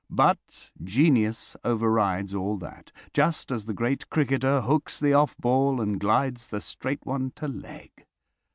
[0.09, 5.99] But genius overrides all that, just as the great cricketer hooks the off ball and
[5.99, 7.91] glides the straight one to leg.